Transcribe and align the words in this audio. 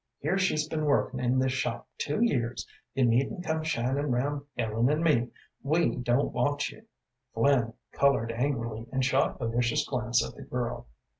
Here 0.17 0.39
she's 0.39 0.67
been 0.67 0.85
workin' 0.85 1.19
in 1.19 1.37
this 1.37 1.51
shop 1.51 1.87
two 1.99 2.23
years. 2.23 2.65
You 2.95 3.05
needn't 3.05 3.45
come 3.45 3.61
shinin' 3.61 4.09
round 4.09 4.41
Ellen 4.57 4.89
an' 4.89 5.03
me! 5.03 5.29
We 5.61 5.95
don't 5.95 6.33
want 6.33 6.71
you." 6.71 6.87
Flynn 7.35 7.73
colored 7.91 8.31
angrily 8.31 8.87
and 8.91 9.05
shot 9.05 9.39
a 9.39 9.47
vicious 9.47 9.87
glance 9.87 10.25
at 10.27 10.33
the 10.33 10.41
girl. 10.41 10.87